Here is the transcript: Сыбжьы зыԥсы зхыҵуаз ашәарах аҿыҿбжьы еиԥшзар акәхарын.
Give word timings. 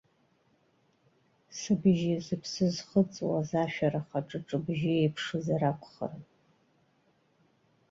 Сыбжьы 1.57 2.15
зыԥсы 2.25 2.65
зхыҵуаз 2.75 3.49
ашәарах 3.63 4.09
аҿыҿбжьы 4.19 4.93
еиԥшзар 4.99 5.61
акәхарын. 5.71 6.23